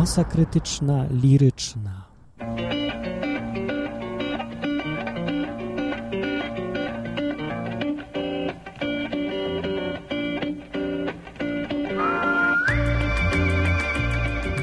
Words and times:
Masa 0.00 0.24
krytyczna, 0.24 1.06
liryczna. 1.22 2.04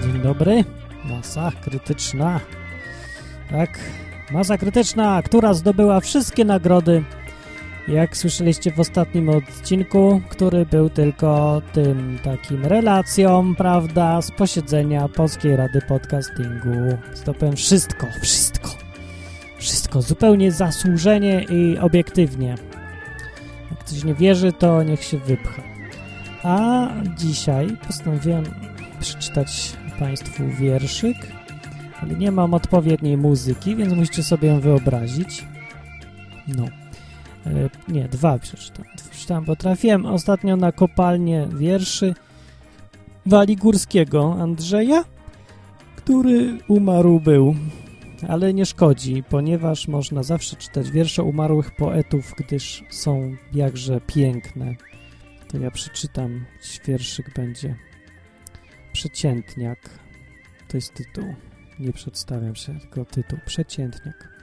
Dzień 0.03 0.21
dobry. 0.23 0.63
Masa 1.05 1.51
krytyczna. 1.61 2.39
Tak, 3.51 3.79
masa 4.31 4.57
krytyczna, 4.57 5.21
która 5.21 5.53
zdobyła 5.53 5.99
wszystkie 5.99 6.45
nagrody 6.45 7.03
jak 7.87 8.17
słyszeliście 8.17 8.71
w 8.71 8.79
ostatnim 8.79 9.29
odcinku, 9.29 10.21
który 10.29 10.65
był 10.65 10.89
tylko 10.89 11.61
tym 11.73 12.19
takim 12.23 12.65
relacją, 12.65 13.55
prawda, 13.55 14.21
z 14.21 14.31
posiedzenia 14.31 15.07
Polskiej 15.07 15.55
Rady 15.55 15.81
Podcastingu. 15.81 16.97
Stopem 17.13 17.55
wszystko, 17.55 18.07
wszystko, 18.21 18.69
wszystko, 19.57 20.01
zupełnie 20.01 20.51
zasłużenie 20.51 21.45
i 21.49 21.77
obiektywnie. 21.77 22.55
Jak 23.71 23.79
ktoś 23.79 24.03
nie 24.03 24.13
wierzy, 24.13 24.53
to 24.53 24.83
niech 24.83 25.03
się 25.03 25.17
wypcha. 25.17 25.61
A 26.43 26.87
dzisiaj 27.17 27.77
postanowiłem 27.87 28.43
przeczytać 28.99 29.73
Państwu 29.99 30.43
wierszyk, 30.59 31.17
ale 32.01 32.15
nie 32.15 32.31
mam 32.31 32.53
odpowiedniej 32.53 33.17
muzyki, 33.17 33.75
więc 33.75 33.93
musicie 33.93 34.23
sobie 34.23 34.47
ją 34.47 34.59
wyobrazić. 34.59 35.45
No. 36.47 36.86
E, 37.47 37.69
nie, 37.91 38.07
dwa 38.07 38.39
przeczytam. 38.39 38.85
przeczytam, 39.11 39.45
bo 39.45 39.55
trafiłem 39.55 40.05
ostatnio 40.05 40.55
na 40.55 40.71
kopalnię 40.71 41.47
wierszy 41.57 42.13
Waligórskiego 43.25 44.35
Andrzeja, 44.39 45.03
który 45.95 46.57
umarł 46.67 47.19
był, 47.19 47.55
ale 48.27 48.53
nie 48.53 48.65
szkodzi, 48.65 49.23
ponieważ 49.29 49.87
można 49.87 50.23
zawsze 50.23 50.55
czytać 50.55 50.91
wiersze 50.91 51.23
umarłych 51.23 51.75
poetów, 51.75 52.33
gdyż 52.37 52.83
są 52.89 53.35
jakże 53.53 54.01
piękne. 54.01 54.75
To 55.47 55.57
ja 55.57 55.71
przeczytam, 55.71 56.45
wierszyk 56.85 57.33
będzie 57.35 57.75
Przeciętniak. 58.97 59.89
To 60.67 60.77
jest 60.77 60.93
tytuł. 60.93 61.35
Nie 61.79 61.93
przedstawiam 61.93 62.55
się, 62.55 62.79
tylko 62.79 63.05
tytuł. 63.05 63.39
Przeciętniak. 63.45 64.36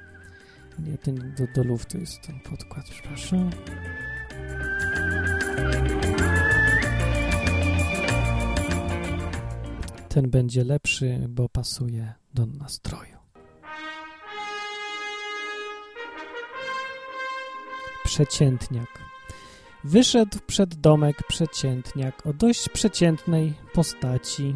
Nie, 0.78 0.98
ten 0.98 1.34
do, 1.38 1.46
do 1.54 1.68
luftu 1.68 1.98
jest 1.98 2.20
ten 2.20 2.40
podkład, 2.40 2.84
przepraszam. 2.90 3.50
Ten 10.08 10.30
będzie 10.30 10.64
lepszy, 10.64 11.26
bo 11.28 11.48
pasuje 11.48 12.12
do 12.34 12.46
nastroju. 12.46 13.16
Przeciętniak. 18.04 18.88
Wyszedł 19.84 20.38
przed 20.46 20.74
domek 20.74 21.16
przeciętniak 21.28 22.26
o 22.26 22.32
dość 22.32 22.68
przeciętnej 22.68 23.54
postaci 23.72 24.54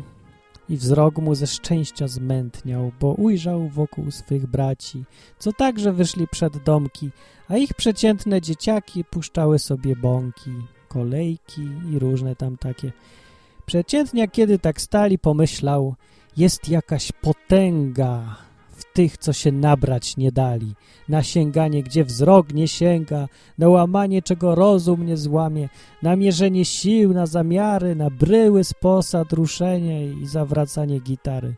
i 0.68 0.76
wzrok 0.76 1.18
mu 1.18 1.34
ze 1.34 1.46
szczęścia 1.46 2.08
zmętniał, 2.08 2.92
bo 3.00 3.12
ujrzał 3.12 3.68
wokół 3.68 4.10
swych 4.10 4.46
braci, 4.46 5.04
co 5.38 5.52
także 5.52 5.92
wyszli 5.92 6.28
przed 6.28 6.56
domki, 6.56 7.10
a 7.48 7.56
ich 7.56 7.74
przeciętne 7.74 8.40
dzieciaki 8.40 9.04
puszczały 9.04 9.58
sobie 9.58 9.96
bąki, 9.96 10.50
kolejki 10.88 11.68
i 11.92 11.98
różne 11.98 12.36
tam 12.36 12.56
takie. 12.56 12.92
Przeciętnie, 13.66 14.28
kiedy 14.28 14.58
tak 14.58 14.80
stali, 14.80 15.18
pomyślał, 15.18 15.94
jest 16.36 16.68
jakaś 16.68 17.12
potęga 17.12 18.47
tych, 18.98 19.18
co 19.18 19.32
się 19.32 19.52
nabrać 19.52 20.16
nie 20.16 20.32
dali, 20.32 20.74
na 21.08 21.22
sięganie, 21.22 21.82
gdzie 21.82 22.04
wzrok 22.04 22.52
nie 22.52 22.68
sięga, 22.68 23.28
na 23.58 23.68
łamanie, 23.68 24.22
czego 24.22 24.54
rozum 24.54 25.06
nie 25.06 25.16
złamie, 25.16 25.68
na 26.02 26.16
mierzenie 26.16 26.64
sił, 26.64 27.14
na 27.14 27.26
zamiary, 27.26 27.94
na 27.94 28.10
bryły 28.10 28.64
z 28.64 28.74
posad, 28.74 29.32
ruszenie 29.32 30.06
i 30.06 30.26
zawracanie 30.26 31.00
gitary. 31.00 31.54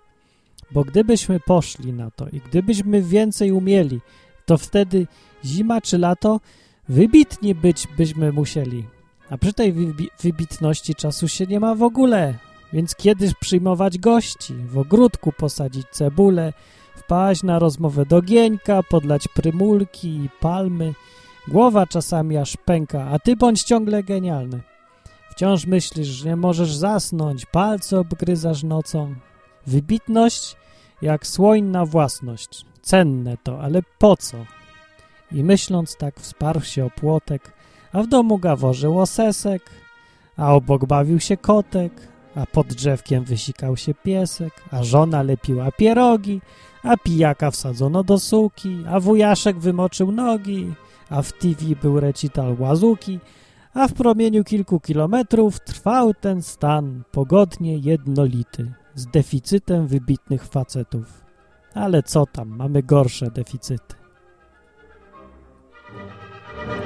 Bo 0.70 0.84
gdybyśmy 0.84 1.40
poszli 1.40 1.92
na 1.92 2.10
to 2.10 2.28
i 2.28 2.40
gdybyśmy 2.40 3.02
więcej 3.02 3.52
umieli, 3.52 4.00
to 4.46 4.58
wtedy 4.58 5.06
zima 5.44 5.80
czy 5.80 5.98
lato 5.98 6.40
wybitnie 6.88 7.54
być 7.54 7.88
byśmy 7.96 8.32
musieli. 8.32 8.84
A 9.30 9.38
przy 9.38 9.52
tej 9.52 9.74
wybitności 10.22 10.94
czasu 10.94 11.28
się 11.28 11.46
nie 11.46 11.60
ma 11.60 11.74
w 11.74 11.82
ogóle, 11.82 12.34
więc 12.72 12.94
kiedyś 12.94 13.34
przyjmować 13.34 13.98
gości, 13.98 14.54
w 14.54 14.78
ogródku 14.78 15.32
posadzić 15.32 15.86
cebulę, 15.90 16.52
wpaść 17.10 17.42
na 17.42 17.58
rozmowę 17.58 18.06
do 18.06 18.22
gieńka, 18.22 18.82
podlać 18.82 19.28
prymulki 19.28 20.08
i 20.08 20.28
palmy. 20.40 20.94
Głowa 21.48 21.86
czasami 21.86 22.36
aż 22.36 22.56
pęka, 22.56 23.08
a 23.12 23.18
ty 23.18 23.36
bądź 23.36 23.62
ciągle 23.62 24.02
genialny. 24.02 24.60
Wciąż 25.30 25.66
myślisz, 25.66 26.08
że 26.08 26.28
nie 26.28 26.36
możesz 26.36 26.74
zasnąć, 26.74 27.46
palce 27.46 27.98
obgryzasz 28.00 28.62
nocą. 28.62 29.14
Wybitność 29.66 30.56
jak 31.02 31.26
słońna 31.26 31.84
własność. 31.84 32.64
Cenne 32.82 33.36
to, 33.42 33.60
ale 33.60 33.80
po 33.98 34.16
co? 34.16 34.36
I 35.32 35.44
myśląc 35.44 35.96
tak 35.96 36.20
wsparł 36.20 36.60
się 36.60 36.84
o 36.84 36.90
płotek, 36.90 37.52
a 37.92 38.02
w 38.02 38.06
domu 38.06 38.38
gaworzył 38.38 39.00
osesek, 39.00 39.62
a 40.36 40.54
obok 40.54 40.84
bawił 40.84 41.20
się 41.20 41.36
kotek, 41.36 41.92
a 42.34 42.46
pod 42.46 42.66
drzewkiem 42.66 43.24
wysikał 43.24 43.76
się 43.76 43.94
piesek, 43.94 44.52
a 44.70 44.82
żona 44.82 45.22
lepiła 45.22 45.72
pierogi, 45.72 46.40
a 46.82 46.96
pijaka 46.96 47.50
wsadzono 47.50 48.04
do 48.04 48.18
suki, 48.18 48.84
a 48.88 49.00
wujaszek 49.00 49.58
wymoczył 49.58 50.12
nogi, 50.12 50.72
a 51.10 51.22
w 51.22 51.32
TV 51.32 51.64
był 51.82 52.00
recital 52.00 52.56
łazuki, 52.58 53.18
a 53.74 53.88
w 53.88 53.92
promieniu 53.92 54.44
kilku 54.44 54.80
kilometrów 54.80 55.60
trwał 55.60 56.14
ten 56.14 56.42
stan 56.42 57.02
pogodnie 57.12 57.76
jednolity, 57.78 58.72
z 58.94 59.06
deficytem 59.06 59.86
wybitnych 59.86 60.44
facetów. 60.44 61.24
Ale 61.74 62.02
co 62.02 62.26
tam, 62.26 62.48
mamy 62.48 62.82
gorsze 62.82 63.30
deficyty. 63.30 63.94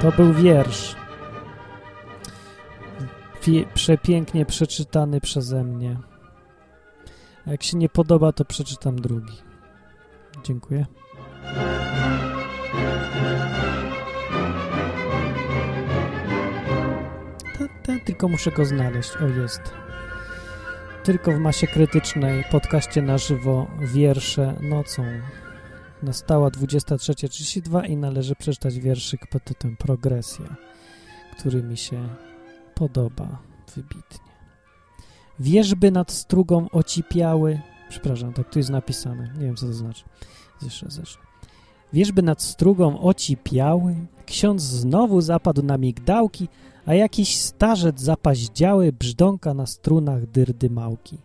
To 0.01 0.11
był 0.11 0.33
wiersz. 0.33 1.04
Przepięknie 3.73 4.45
przeczytany 4.45 5.21
przeze 5.21 5.63
mnie. 5.63 5.97
A 7.47 7.51
jak 7.51 7.63
się 7.63 7.77
nie 7.77 7.89
podoba, 7.89 8.31
to 8.31 8.45
przeczytam 8.45 9.01
drugi. 9.01 9.33
Dziękuję. 10.43 10.85
Ta, 17.57 17.67
ta, 17.83 17.99
tylko 18.05 18.27
muszę 18.27 18.51
go 18.51 18.65
znaleźć. 18.65 19.11
O, 19.17 19.27
jest. 19.27 19.61
Tylko 21.03 21.31
w 21.31 21.39
masie 21.39 21.67
krytycznej, 21.67 22.43
podcaście 22.51 23.01
na 23.01 23.17
żywo, 23.17 23.67
wiersze 23.79 24.55
nocą. 24.61 25.03
Nastała 26.03 26.49
23.32 26.49 27.89
i 27.89 27.97
należy 27.97 28.35
przeczytać 28.35 28.79
wierszyk 28.79 29.27
pod 29.27 29.43
tytułem 29.43 29.77
Progresja, 29.77 30.55
który 31.37 31.63
mi 31.63 31.77
się 31.77 32.09
podoba 32.75 33.37
wybitnie. 33.75 34.25
Wierzby 35.39 35.91
nad 35.91 36.11
strugą 36.11 36.69
ocipiały, 36.69 37.59
Przepraszam, 37.89 38.33
tak 38.33 38.49
tu 38.49 38.59
jest 38.59 38.69
napisane. 38.69 39.33
Nie 39.37 39.45
wiem, 39.45 39.55
co 39.55 39.65
to 39.65 39.73
znaczy. 39.73 40.03
Zresztą, 40.59 40.87
zresztą. 40.89 41.21
Wierzby 41.93 42.21
nad 42.21 42.41
strugą 42.41 42.99
ocipiały, 42.99 43.95
ksiądz 44.25 44.61
znowu 44.61 45.21
zapadł 45.21 45.63
na 45.63 45.77
migdałki, 45.77 46.47
a 46.85 46.93
jakiś 46.93 47.37
starzec 47.37 48.01
zapaździały 48.01 48.93
brzdąka 48.93 49.53
na 49.53 49.65
strunach 49.65 50.25
dyrdy 50.25 50.69
małki. 50.69 51.17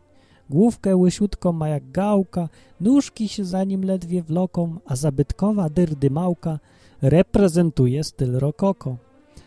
Główkę 0.51 0.97
łysiutką 0.97 1.53
ma 1.53 1.69
jak 1.69 1.91
gałka, 1.91 2.49
nóżki 2.81 3.29
się 3.29 3.45
za 3.45 3.65
nim 3.65 3.85
ledwie 3.85 4.23
wloką, 4.23 4.77
a 4.87 4.97
zabytkowa 4.97 5.69
dyrdy 5.69 6.11
małka 6.11 6.59
reprezentuje 7.03 8.05
styl 8.05 8.39
rokoko. 8.39 8.97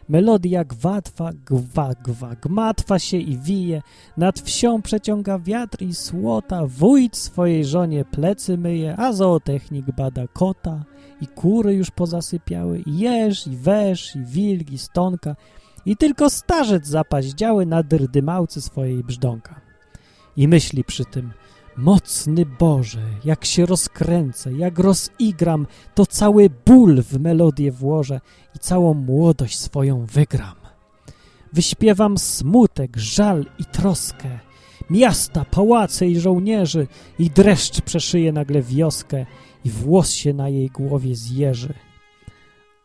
Melodia 0.10 0.64
gwatwa, 0.64 1.32
gwa, 1.46 1.94
gwa, 2.04 2.36
gmatwa 2.36 3.00
się 3.00 3.18
i 3.18 3.38
wije, 3.38 3.82
nad 4.18 4.40
wsią 4.40 4.82
przeciąga 4.82 5.40
wiatr 5.40 5.82
i 5.82 5.94
słota, 5.94 6.66
wójt 6.68 7.18
swojej 7.18 7.66
żonie 7.66 8.06
plecy 8.06 8.58
myje, 8.58 8.96
a 8.98 9.14
zootechnik 9.14 9.86
bada 9.98 10.28
kota. 10.28 10.84
I 11.22 11.28
kury 11.28 11.74
już 11.74 11.92
pozasypiały, 11.92 12.80
i 12.80 13.00
jeż, 13.00 13.48
i 13.48 13.58
wesz, 13.58 14.16
i 14.16 14.20
wilk, 14.20 14.72
i 14.72 14.78
stonka, 14.78 15.36
i 15.86 15.98
tylko 15.98 16.30
starzec 16.30 16.88
zapaździały 16.88 17.66
na 17.66 17.84
drdymałcy 17.84 18.62
swojej 18.62 19.04
brzdąka. 19.04 19.62
I 20.38 20.48
myśli 20.48 20.84
przy 20.84 21.06
tym– 21.06 21.32
Mocny 21.78 22.46
Boże, 22.46 23.02
jak 23.25 23.46
się 23.46 23.66
rozkręcę, 23.66 24.54
jak 24.54 24.80
rozigram, 24.80 25.68
to 25.96 26.06
cały 26.06 26.50
ból 26.66 27.02
w 27.02 27.20
melodię 27.20 27.72
włożę 27.72 28.22
i 28.56 28.60
całą 28.60 28.94
młodość 28.94 29.60
swoją 29.60 30.06
wygram. 30.06 30.56
Wyśpiewam 31.54 32.18
smutek, 32.18 32.98
żal 32.98 33.46
i 33.60 33.66
troskę, 33.66 34.40
miasta, 34.90 35.46
pałace 35.46 36.08
i 36.08 36.20
żołnierzy 36.20 36.88
i 37.20 37.30
dreszcz 37.30 37.81
przeszyje 37.81 38.31
nagle 38.31 38.62
wioskę 38.62 39.26
i 39.66 39.69
włos 39.69 40.12
się 40.12 40.34
na 40.34 40.50
jej 40.50 40.68
głowie 40.69 41.16
zjeży. 41.16 41.74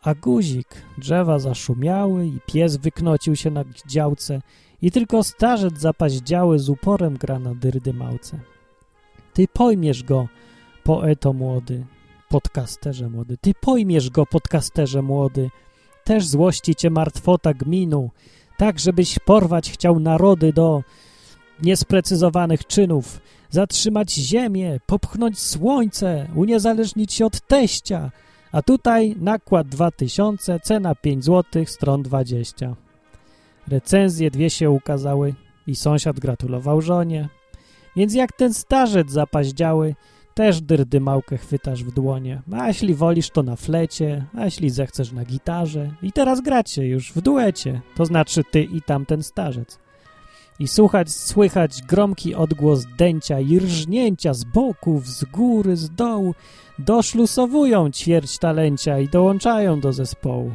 A 0.02 0.14
guzik, 0.14 0.68
drzewa 0.98 1.38
zaszumiały 1.38 2.26
i 2.26 2.38
pies 2.46 2.76
wyknocił 2.76 3.36
się 3.36 3.50
na 3.50 3.64
działce 3.86 4.40
i 4.82 4.90
tylko 4.90 5.24
starzec 5.24 5.78
zapaździały 5.78 6.58
z 6.58 6.68
uporem 6.68 7.16
gra 7.16 7.38
na 7.38 7.54
dyrdymałce. 7.54 8.40
Ty 9.38 9.48
pojmiesz 9.48 10.02
go, 10.02 10.28
poeto 10.84 11.32
młody, 11.32 11.84
podcasterze 12.28 13.08
młody, 13.08 13.36
ty 13.40 13.52
pojmiesz 13.60 14.10
go, 14.10 14.26
podcasterze 14.26 15.02
młody, 15.02 15.50
też 16.04 16.26
złości 16.26 16.74
cię 16.74 16.90
martwota 16.90 17.54
gminu, 17.54 18.10
tak 18.56 18.78
żebyś 18.78 19.18
porwać 19.18 19.70
chciał 19.70 20.00
narody 20.00 20.52
do 20.52 20.82
niesprecyzowanych 21.62 22.66
czynów, 22.66 23.20
zatrzymać 23.50 24.12
ziemię, 24.12 24.80
popchnąć 24.86 25.38
słońce, 25.38 26.28
uniezależnić 26.34 27.12
się 27.12 27.26
od 27.26 27.40
teścia, 27.40 28.10
a 28.52 28.62
tutaj 28.62 29.16
nakład 29.20 29.68
2000, 29.68 30.60
cena 30.60 30.94
5 30.94 31.24
zł, 31.24 31.64
stron 31.66 32.02
20. 32.02 32.74
Recenzje 33.68 34.30
dwie 34.30 34.50
się 34.50 34.70
ukazały 34.70 35.34
i 35.66 35.74
sąsiad 35.74 36.20
gratulował 36.20 36.80
żonie. 36.80 37.37
Więc 37.98 38.14
jak 38.14 38.32
ten 38.32 38.54
starzec 38.54 39.10
zapaździały, 39.10 39.94
też 40.34 40.60
dyrdymałkę 40.60 41.38
chwytasz 41.38 41.84
w 41.84 41.94
dłonie. 41.94 42.42
A 42.52 42.68
jeśli 42.68 42.94
wolisz, 42.94 43.30
to 43.30 43.42
na 43.42 43.56
flecie, 43.56 44.26
a 44.34 44.44
jeśli 44.44 44.70
zechcesz 44.70 45.12
na 45.12 45.24
gitarze. 45.24 45.90
I 46.02 46.12
teraz 46.12 46.40
gracie 46.40 46.86
już 46.86 47.12
w 47.12 47.20
duecie, 47.20 47.80
to 47.96 48.06
znaczy 48.06 48.44
ty 48.50 48.62
i 48.62 48.82
tamten 48.82 49.22
starzec. 49.22 49.78
I 50.58 50.68
słuchać, 50.68 51.10
słychać 51.10 51.82
gromki 51.82 52.34
odgłos 52.34 52.84
dęcia 52.98 53.40
i 53.40 53.58
rżnięcia 53.58 54.34
z 54.34 54.44
boków, 54.44 55.08
z 55.08 55.24
góry, 55.24 55.76
z 55.76 55.90
dołu. 55.90 56.34
Doszlusowują 56.78 57.90
ćwierć 57.90 58.38
talencia 58.38 58.98
i 58.98 59.08
dołączają 59.08 59.80
do 59.80 59.92
zespołu. 59.92 60.52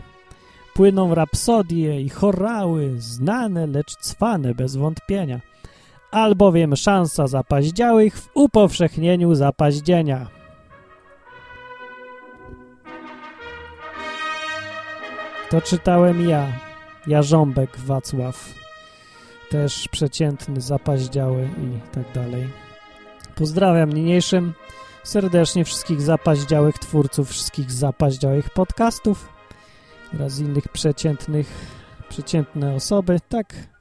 Płyną 0.73 1.15
rapsodie 1.15 2.01
i 2.01 2.09
chorały, 2.09 2.93
znane, 2.97 3.67
lecz 3.67 3.95
cwane 3.95 4.55
bez 4.55 4.75
wątpienia– 4.75 5.39
albowiem 6.13 6.75
szansa 6.75 7.27
zapaździałych 7.27 8.17
w 8.17 8.29
upowszechnieniu 8.33 9.35
zapaździenia. 9.35 10.27
To 15.49 15.61
czytałem 15.61 16.29
ja, 16.29 16.47
Jarząbek 17.07 17.77
Wacław, 17.77 18.53
też 19.49 19.87
przeciętny, 19.87 20.61
zapaździały 20.61 21.43
i 21.43 21.93
tak 21.95 22.13
dalej. 22.13 22.49
Pozdrawiam 23.35 23.93
niniejszym 23.93 24.53
serdecznie 25.03 25.65
wszystkich 25.65 26.01
zapaździałych 26.01 26.79
twórców, 26.79 27.29
wszystkich 27.29 27.71
zapaździałych 27.71 28.49
podcastów 28.49 29.29
oraz 30.13 30.39
innych 30.39 30.67
przeciętnych, 30.67 31.47
przeciętne 32.09 32.75
osoby. 32.75 33.19
Tak 33.29 33.72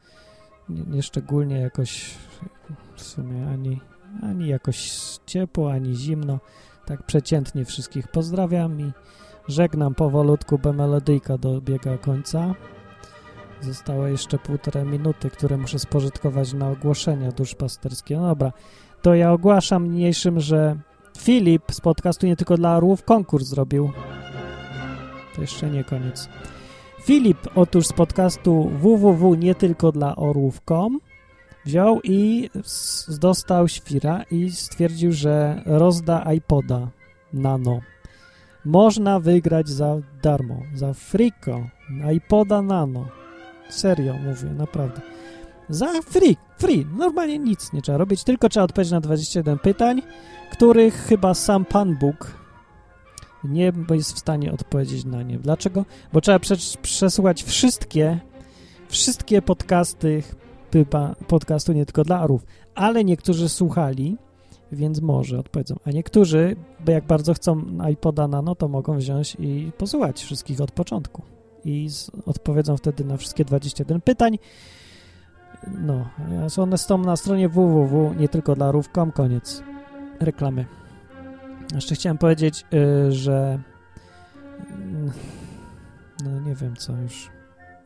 nieszczególnie 0.69 1.61
jakoś 1.61 2.15
w 2.97 3.03
sumie 3.03 3.49
ani, 3.49 3.81
ani 4.23 4.49
jakoś 4.49 4.91
ciepło, 5.27 5.73
ani 5.73 5.95
zimno. 5.95 6.39
Tak 6.87 7.03
przeciętnie 7.03 7.65
wszystkich 7.65 8.09
pozdrawiam 8.09 8.81
i 8.81 8.93
żegnam 9.49 9.95
powolutku, 9.95 10.59
bo 10.59 10.73
melodyjka 10.73 11.39
dobiega 11.39 11.99
końca. 11.99 12.55
Zostało 13.61 14.07
jeszcze 14.07 14.39
półtorej 14.39 14.85
minuty, 14.85 15.31
które 15.31 15.57
muszę 15.57 15.79
spożytkować 15.79 16.53
na 16.53 16.71
ogłoszenia 16.71 17.33
duszpasterskie. 17.33 18.17
No 18.17 18.27
dobra, 18.27 18.53
to 19.03 19.15
ja 19.15 19.33
ogłaszam 19.33 19.91
niniejszym, 19.91 20.41
że 20.41 20.77
Filip 21.19 21.63
z 21.73 21.81
podcastu 21.81 22.27
Nie 22.27 22.37
Tylko 22.37 22.57
dla 22.57 22.77
Orłów 22.77 23.05
konkurs 23.05 23.47
zrobił. 23.47 23.91
To 25.35 25.41
jeszcze 25.41 25.71
nie 25.71 25.85
koniec. 25.85 26.29
Filip 27.05 27.39
otóż 27.55 27.87
z 27.87 27.93
podcastu 27.93 28.69
www 28.69 29.35
nie 29.35 29.55
tylko 29.55 29.93
dla 29.93 30.17
orłów.com 30.17 31.01
wziął 31.65 32.01
i 32.05 32.51
dostał 33.21 33.69
świra 33.69 34.23
i 34.31 34.51
stwierdził, 34.51 35.13
że 35.13 35.63
rozda 35.67 36.33
iPoda 36.33 36.89
Nano. 37.33 37.81
Można 38.65 39.21
wygrać 39.21 39.69
za 39.69 39.97
darmo, 40.23 40.61
za 40.75 40.95
friko, 40.95 41.67
iPoda 42.15 42.63
Nano. 42.63 43.07
Serio 43.71 44.15
mówię, 44.15 44.51
naprawdę. 44.55 45.01
Za 45.69 46.03
free, 46.03 46.37
free, 46.59 46.87
normalnie 46.99 47.39
nic 47.39 47.73
nie 47.73 47.83
trzeba 47.83 47.99
robić, 47.99 48.25
tylko 48.25 48.49
trzeba 48.49 48.65
odpowiedzieć 48.65 48.93
na 48.93 49.01
21 49.01 49.59
pytań, 49.59 50.03
których 50.53 50.95
chyba 50.95 51.35
sam 51.35 51.65
Pan 51.65 51.97
Bóg 52.01 52.42
nie 53.45 53.73
jest 53.91 54.13
w 54.13 54.19
stanie 54.19 54.53
odpowiedzieć 54.53 55.05
na 55.05 55.23
nie. 55.23 55.39
Dlaczego? 55.39 55.85
Bo 56.13 56.21
trzeba 56.21 56.39
przesłuchać 56.83 57.43
wszystkie, 57.43 58.21
wszystkie 58.89 59.43
podcasty 59.43 60.23
chyba 60.73 61.15
podcastu 61.29 61.73
nie 61.73 61.87
tylko 61.87 62.05
dla 62.05 62.21
arów, 62.21 62.47
ale 62.75 63.05
niektórzy 63.05 63.49
słuchali, 63.49 64.17
więc 64.73 65.01
może 65.01 65.39
odpowiedzą. 65.39 65.77
A 65.85 65.91
niektórzy, 65.91 66.57
jak 66.89 67.07
bardzo 67.07 67.35
chcą 67.35 67.63
iPoda 67.93 68.29
Nano, 68.29 68.55
to 68.55 68.69
mogą 68.69 68.97
wziąć 68.97 69.37
i 69.41 69.73
posłuchać 69.79 70.23
wszystkich 70.23 70.61
od 70.61 70.73
początku. 70.73 71.23
I 71.65 71.89
z, 71.91 72.11
odpowiedzą 72.27 72.77
wtedy 72.77 73.05
na 73.05 73.17
wszystkie 73.17 73.45
21 73.45 74.01
pytań. 74.01 74.39
No, 75.67 76.09
one 76.57 76.79
są 76.79 76.99
na 76.99 77.17
stronie 77.17 77.49
www, 77.49 78.15
nie 78.19 78.29
tylko 78.29 78.55
dla 78.55 78.67
arów.com, 78.67 79.13
koniec 79.13 79.63
reklamy. 80.21 80.67
Jeszcze 81.75 81.95
chciałem 81.95 82.19
powiedzieć, 82.19 82.65
yy, 82.71 83.13
że 83.13 83.59
no 86.25 86.41
nie 86.41 86.55
wiem 86.55 86.77
co 86.77 86.97
już, 86.97 87.31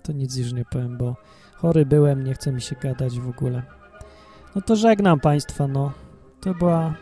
to 0.02 0.12
nic 0.12 0.36
już 0.36 0.52
nie 0.52 0.64
powiem, 0.64 0.96
bo 0.96 1.16
chory 1.54 1.86
byłem, 1.86 2.24
nie 2.24 2.34
chce 2.34 2.52
mi 2.52 2.60
się 2.60 2.76
gadać 2.76 3.20
w 3.20 3.28
ogóle. 3.28 3.62
No 4.54 4.62
to 4.62 4.76
żegnam 4.76 5.20
Państwa, 5.20 5.66
no. 5.66 5.92
To 6.40 6.54
była 6.54 6.94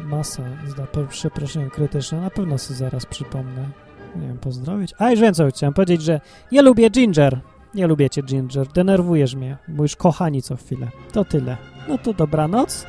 masa, 0.00 0.42
zda, 0.66 0.86
przepraszam, 1.08 1.70
krytyczna. 1.70 2.20
Na 2.20 2.30
pewno 2.30 2.58
sobie 2.58 2.78
zaraz 2.78 3.06
przypomnę. 3.06 3.68
Nie 4.16 4.26
wiem, 4.26 4.38
pozdrowić. 4.38 4.94
A, 4.98 5.10
już 5.10 5.20
więcej 5.20 5.50
chciałem 5.50 5.74
powiedzieć, 5.74 6.02
że 6.02 6.20
nie 6.52 6.62
lubię 6.62 6.90
Ginger. 6.90 7.40
Nie 7.74 7.86
lubię 7.86 8.10
cię, 8.10 8.22
Ginger. 8.22 8.66
Denerwujesz 8.68 9.34
mnie. 9.34 9.58
Mówisz 9.68 9.96
kochani 9.96 10.42
co 10.42 10.56
chwilę. 10.56 10.88
To 11.12 11.24
tyle. 11.24 11.56
No 11.88 11.98
to 11.98 12.14
dobranoc. 12.14 12.86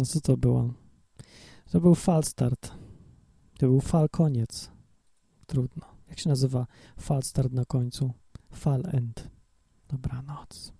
No 0.00 0.06
co 0.06 0.20
to 0.20 0.36
było? 0.36 0.74
To 1.70 1.80
był 1.80 1.94
fal 1.94 2.22
start. 2.22 2.72
To 3.58 3.66
był 3.66 3.80
fal 3.80 4.08
koniec. 4.08 4.70
Trudno. 5.46 5.86
Jak 6.08 6.18
się 6.18 6.28
nazywa 6.28 6.66
fal 6.98 7.22
start 7.22 7.52
na 7.52 7.64
końcu? 7.64 8.12
Fal 8.52 8.82
end. 8.92 9.30
Dobranoc. 9.88 10.72